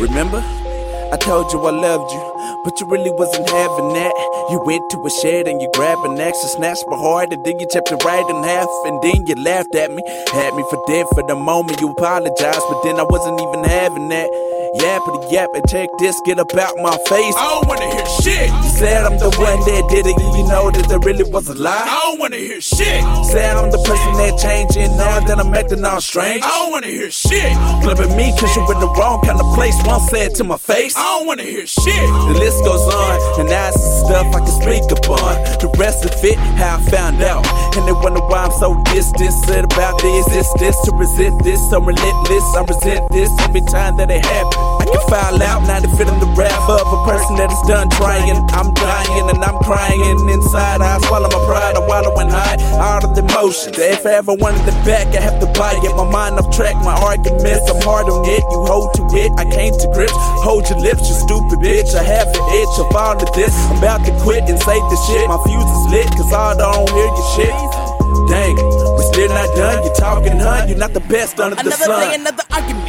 Remember? 0.00 0.42
I 1.12 1.16
told 1.16 1.52
you 1.52 1.60
I 1.60 1.70
loved 1.70 2.12
you, 2.12 2.60
but 2.64 2.80
you 2.80 2.86
really 2.86 3.10
wasn't 3.10 3.48
having 3.48 3.92
that. 3.92 4.12
You 4.50 4.60
went 4.64 4.88
to 4.90 5.04
a 5.04 5.10
shed 5.10 5.48
and 5.48 5.60
you 5.60 5.70
grabbed 5.74 6.04
an 6.04 6.20
axe 6.20 6.40
and 6.42 6.50
snatched 6.50 6.84
my 6.88 6.96
heart, 6.96 7.32
and 7.32 7.44
then 7.44 7.58
you 7.58 7.66
chopped 7.72 7.92
it 7.92 8.04
right 8.04 8.28
in 8.28 8.42
half, 8.42 8.68
and 8.84 9.02
then 9.02 9.26
you 9.26 9.34
laughed 9.34 9.74
at 9.74 9.90
me. 9.90 10.02
Had 10.32 10.54
me 10.54 10.64
for 10.68 10.80
dead 10.86 11.06
for 11.14 11.22
the 11.26 11.34
moment, 11.34 11.80
you 11.80 11.90
apologized, 11.90 12.64
but 12.68 12.82
then 12.82 13.00
I 13.00 13.04
wasn't 13.04 13.40
even 13.40 13.64
having 13.64 14.08
that. 14.08 14.28
Yappity 14.80 15.32
yap 15.32 15.50
and 15.54 15.68
check 15.68 15.88
this, 15.98 16.20
get 16.24 16.38
up 16.38 16.54
out 16.54 16.76
my 16.76 16.96
face. 17.08 17.34
I 17.36 17.48
don't 17.56 17.68
wanna 17.68 17.88
hear 17.88 18.06
shit. 18.20 18.67
Said 18.78 19.04
I'm 19.04 19.18
the 19.18 19.30
one 19.42 19.58
that 19.66 19.90
did 19.90 20.06
it, 20.06 20.14
you 20.38 20.46
know 20.46 20.70
that 20.70 20.86
there 20.88 21.02
really 21.02 21.26
was 21.26 21.48
a 21.48 21.54
lie. 21.54 21.82
I 21.82 21.98
don't 22.06 22.20
wanna 22.20 22.36
hear 22.36 22.60
shit. 22.60 23.02
Said 23.26 23.56
I'm 23.56 23.74
the 23.74 23.82
person 23.82 24.12
that 24.22 24.38
changing 24.38 24.94
now 24.96 25.18
that 25.18 25.34
I'm 25.34 25.52
acting 25.52 25.84
all 25.84 26.00
strange. 26.00 26.46
I 26.46 26.48
don't 26.62 26.70
wanna 26.70 26.86
hear 26.86 27.10
shit. 27.10 27.58
Clipping 27.82 28.14
me 28.14 28.30
cause 28.38 28.54
you 28.54 28.62
in 28.70 28.78
the 28.78 28.86
wrong 28.94 29.18
kind 29.26 29.40
of 29.40 29.50
place. 29.58 29.74
One 29.82 29.98
said 30.06 30.36
to 30.36 30.44
my 30.44 30.56
face. 30.56 30.94
I 30.94 31.02
don't 31.18 31.26
wanna 31.26 31.42
hear 31.42 31.66
shit. 31.66 32.06
The 32.30 32.38
list 32.38 32.62
goes 32.62 32.86
on, 32.86 33.40
and 33.42 33.48
that's 33.50 33.74
the 33.74 33.90
stuff 34.06 34.26
I 34.30 34.40
can 34.46 34.54
speak 34.62 34.86
upon. 34.94 35.34
The 35.58 35.74
rest 35.74 36.06
of 36.06 36.14
it, 36.22 36.38
how 36.54 36.78
I 36.78 36.80
found 36.86 37.18
out. 37.22 37.42
And 37.74 37.82
they 37.82 37.92
wonder 37.98 38.22
why 38.30 38.46
I'm 38.46 38.54
so 38.62 38.78
distant. 38.94 39.34
Said 39.42 39.66
about 39.66 39.98
this, 40.00 40.22
this, 40.30 40.46
this, 40.62 40.78
to 40.86 40.94
resist 40.94 41.34
this. 41.42 41.58
I'm 41.74 41.82
relentless, 41.82 42.46
I 42.54 42.62
resent 42.62 43.10
this 43.10 43.30
every 43.42 43.62
time 43.66 43.98
that 43.98 44.06
it 44.06 44.22
happens. 44.22 44.54
I 44.54 44.84
can 44.86 45.02
file 45.10 45.42
out, 45.42 45.66
now 45.66 45.82
they 45.82 45.90
feeling 45.98 46.20
the 46.22 46.30
wrath 46.38 46.70
of 46.70 46.86
a 46.86 47.00
person 47.10 47.42
that 47.42 47.50
is 47.50 47.62
done 47.66 47.90
trying. 47.90 48.38
I'm 48.54 48.67
dying 48.74 49.28
and 49.30 49.40
I'm 49.44 49.58
crying 49.64 50.28
inside. 50.28 50.80
I 50.80 50.98
swallow 51.06 51.28
my 51.28 51.42
pride, 51.46 51.76
I 51.76 51.82
wallow 51.86 52.14
and 52.18 52.30
hide 52.30 52.60
out 52.80 53.04
of 53.04 53.14
the 53.14 53.22
emotions. 53.22 53.78
If 53.78 54.06
I 54.06 54.14
ever 54.20 54.34
wanted 54.34 54.62
it 54.66 54.78
back, 54.84 55.08
I 55.14 55.20
have 55.20 55.38
to 55.40 55.46
buy 55.58 55.74
it. 55.82 55.92
My 55.96 56.08
mind 56.08 56.38
off 56.38 56.50
track, 56.54 56.74
my 56.84 56.94
arguments, 56.94 57.68
I'm 57.70 57.80
hard 57.82 58.08
on 58.08 58.24
it. 58.28 58.42
You 58.52 58.60
hold 58.66 58.94
to 58.94 59.02
it, 59.16 59.32
I 59.38 59.44
came 59.50 59.72
to 59.76 59.88
grips. 59.92 60.12
Hold 60.44 60.68
your 60.68 60.78
lips, 60.80 61.08
you 61.08 61.14
stupid 61.14 61.58
bitch. 61.60 61.94
I 61.94 62.02
have 62.02 62.28
the 62.32 62.42
itch 62.60 62.76
of 62.80 62.94
all 62.94 63.16
of 63.16 63.30
this. 63.34 63.54
I'm 63.70 63.78
about 63.78 64.04
to 64.06 64.12
quit 64.22 64.44
and 64.48 64.58
say 64.58 64.78
the 64.78 64.98
shit. 65.08 65.26
My 65.28 65.38
fuse 65.44 65.64
is 65.64 65.84
lit, 65.92 66.08
cause 66.16 66.32
I 66.32 66.56
don't 66.56 66.88
hear 66.90 67.06
your 67.08 67.28
shit. 67.36 67.54
Dang, 68.28 68.56
we 68.56 69.02
still 69.12 69.28
not 69.32 69.48
done. 69.56 69.84
You're 69.84 69.94
talking, 69.94 70.38
hun. 70.38 70.68
You're 70.68 70.78
not 70.78 70.92
the 70.92 71.00
best 71.00 71.38
under 71.40 71.54
the 71.56 71.60
Another 71.62 71.76
sun. 71.84 72.00
day, 72.08 72.14
another 72.14 72.44
argument. 72.50 72.88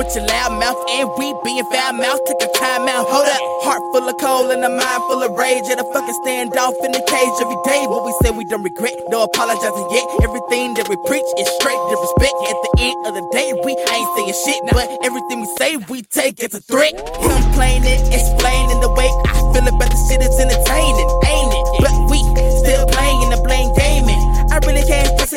With 0.00 0.16
your 0.16 0.24
loud 0.24 0.56
mouth 0.56 0.80
and 0.96 1.12
we 1.20 1.28
being 1.44 1.62
foul 1.68 1.92
mouth, 1.92 2.24
take 2.24 2.40
a 2.40 2.48
time 2.56 2.88
out. 2.88 3.04
Hold 3.04 3.28
up, 3.28 3.42
heart 3.68 3.84
full 3.92 4.08
of 4.08 4.16
coal 4.16 4.50
and 4.50 4.64
a 4.64 4.70
mind 4.70 5.02
full 5.04 5.20
of 5.20 5.36
rage. 5.36 5.68
At 5.68 5.76
a 5.76 5.84
fucking 5.92 6.16
standoff 6.24 6.72
in 6.88 6.92
the 6.96 7.04
cage 7.04 7.36
every 7.36 7.60
day. 7.68 7.84
What 7.84 8.08
we 8.08 8.16
say 8.24 8.32
we 8.32 8.46
don't 8.48 8.64
regret, 8.64 8.96
no 9.10 9.24
apologizing 9.24 9.88
yet. 9.92 10.08
Everything 10.24 10.72
that 10.80 10.88
we 10.88 10.96
preach 11.04 11.28
is 11.36 11.48
straight 11.60 11.76
disrespect. 11.92 12.32
At 12.48 12.56
the 12.64 12.72
end 12.80 12.96
of 13.08 13.12
the 13.12 13.28
day, 13.28 13.52
we 13.52 13.76
ain't 13.76 14.08
saying 14.16 14.32
shit, 14.40 14.60
but 14.72 14.88
everything 15.04 15.44
we 15.44 15.48
say 15.60 15.76
we 15.76 16.00
take 16.00 16.42
as 16.42 16.54
a 16.54 16.62
threat. 16.64 16.96
Complaining, 17.20 17.84
it, 17.84 18.00
explain 18.08 18.69
way 18.69 18.69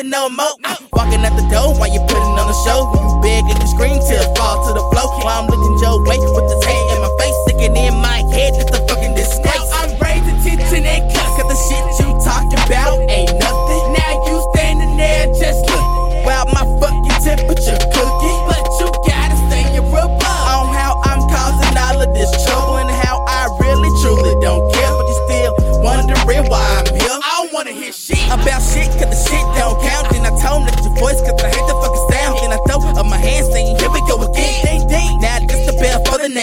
no 0.04 0.28
more. 0.28 0.54
Walking 0.92 1.24
out 1.24 1.34
the 1.36 1.46
door 1.48 1.74
while 1.74 1.92
you're 1.92 2.06
putting 2.06 2.36
on 2.36 2.46
the 2.46 2.58
show. 2.64 2.84
You 2.92 3.20
beg 3.22 3.44
and 3.48 3.58
you 3.60 3.68
scream 3.68 3.98
till 4.04 4.22
fall 4.36 4.66
to 4.68 4.72
the 4.76 4.83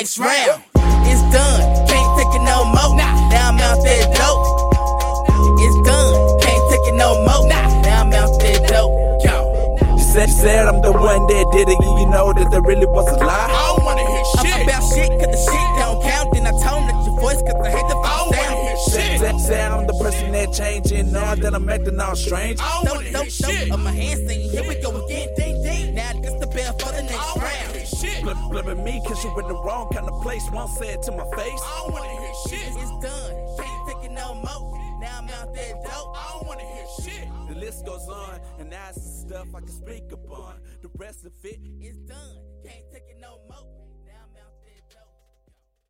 next 0.02 0.18
round. 0.18 0.64
It's 1.06 1.22
done, 1.30 1.62
can't 1.86 2.10
take 2.18 2.34
it 2.34 2.42
no 2.44 2.66
more. 2.66 2.98
Now 2.98 3.54
I'm 3.54 3.60
out 3.62 3.84
there 3.86 4.02
dope. 4.18 4.42
It's 5.62 5.78
done, 5.88 6.40
can't 6.42 6.64
take 6.74 6.86
it 6.90 6.96
no 6.98 7.22
more. 7.22 7.48
Now 7.48 8.02
I'm 8.02 8.12
out 8.14 8.34
there 8.40 8.58
dope. 8.66 9.22
Yo. 9.24 9.78
You 9.96 10.00
said, 10.02 10.30
you 10.30 10.34
said 10.34 10.68
I'm 10.68 10.82
the 10.82 10.92
one 10.92 11.28
that 11.28 11.46
did 11.54 11.70
it, 11.70 11.78
and 11.78 12.00
you 12.00 12.08
know 12.08 12.34
that 12.34 12.50
there 12.50 12.64
really 12.64 12.88
was 12.88 13.08
a 13.10 13.18
lie. 13.24 13.46
I 13.46 13.76
don't 13.76 13.86
wanna 13.86 14.02
hear 14.02 14.24
I'm 14.40 14.46
shit. 14.48 14.64
about 14.66 14.82
shit, 14.90 15.10
cause 15.22 15.30
the 15.30 15.42
shit 15.46 15.70
don't 15.78 16.02
count. 16.02 16.34
Then 16.34 16.48
I 16.48 16.52
told 16.52 16.82
that 16.90 16.98
your 17.06 17.20
voice, 17.22 17.42
cause 17.46 17.62
I 17.62 17.70
hate 17.70 17.88
the 17.88 17.98
I 18.02 18.18
don't 18.18 18.34
fucking 18.34 18.58
wanna 18.58 18.58
sound. 18.58 18.58
hear 18.58 18.78
Said, 18.90 19.06
shit. 19.06 19.20
said, 19.22 19.40
said 19.40 19.72
I'm 19.72 19.86
the 19.86 19.94
person 20.02 20.32
that 20.32 20.50
changing 20.52 21.12
now 21.12 21.36
that 21.36 21.54
I'm 21.54 21.70
acting 21.70 22.00
all 22.00 22.16
strange. 22.16 22.60
I 22.60 22.64
don't 22.74 22.86
Don't, 22.86 22.96
wanna 22.96 23.04
hear 23.06 23.14
don't, 23.22 23.32
shit. 23.32 23.70
don't. 23.70 23.72
Up 23.74 23.80
my 23.82 23.92
hands 23.92 24.26
saying, 24.26 24.50
here 24.50 24.66
we 24.68 24.76
go 24.82 24.90
again. 25.06 25.30
Round. 28.26 28.38
hear 28.38 28.46
shit. 28.48 28.66
Flip, 28.66 28.78
me 28.78 29.02
cause 29.08 29.24
you 29.24 29.40
in 29.40 29.48
the 29.48 29.56
wrong 29.56 29.90
kind 29.94 30.08
of 30.08 30.22
place. 30.22 30.50
One 30.52 30.68
said 30.68 31.02
to 31.04 31.12
my 31.12 31.26
face. 31.36 31.62
I 31.64 31.82
don't 31.84 31.94
wanna 31.94 32.09
hear 32.09 32.34
shit. 32.48 32.68
It's 32.76 32.92
done. 33.06 33.34
Can't 33.58 33.88
take 33.88 34.06
it 34.06 34.12
no 34.12 34.36
more. 34.36 35.00
Now 35.00 35.20
I'm 35.20 35.30
out 35.30 35.54
there 35.54 35.74
dope. 35.84 36.18
I 36.18 36.32
don't 36.34 36.48
wanna 36.48 36.64
hear 36.64 36.86
shit. 37.02 37.28
The 37.50 37.56
list 37.56 37.86
goes 37.86 38.08
on, 38.08 38.40
and 38.59 38.72
that's 38.72 38.96
the 38.96 39.30
stuff 39.30 39.48
I 39.56 39.59
can 39.59 39.70
speak 39.70 40.12
upon. 40.12 40.59
The 40.82 40.90
rest 40.98 41.26
of 41.26 41.34
it 41.44 41.59
It's 41.80 41.98
done. 41.98 42.38
Can't 42.64 42.86
take 42.92 43.04
it 43.09 43.22